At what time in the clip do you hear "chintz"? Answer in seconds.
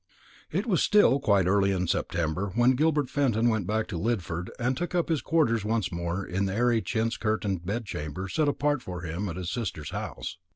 6.81-7.17